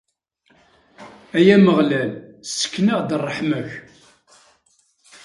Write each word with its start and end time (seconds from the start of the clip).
Ay 1.37 1.47
Ameɣlal, 1.55 2.11
ssken-aɣ-d 2.49 3.09
ṛṛeḥma-k! 3.23 3.69